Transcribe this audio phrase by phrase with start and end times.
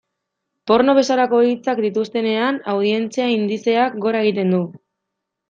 [0.69, 4.65] Porno bezalako hitzak dituztenean, audientzia indizeak gora egiten du.